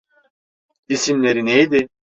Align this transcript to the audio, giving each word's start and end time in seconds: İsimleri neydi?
İsimleri 0.89 1.45
neydi? 1.45 1.89